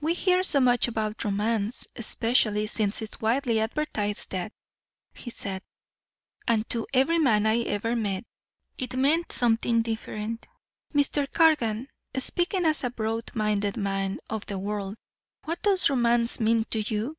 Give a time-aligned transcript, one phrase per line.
[0.00, 4.52] "We hear so much about romance, especially since its widely advertised death,"
[5.12, 5.60] he said.
[6.46, 8.24] "And to every man I ever met,
[8.78, 10.46] it meant something different.
[10.94, 11.30] Mr.
[11.30, 11.86] Cargan,
[12.16, 14.96] speaking as a broad minded man of the world
[15.44, 17.18] what does romance mean to you?"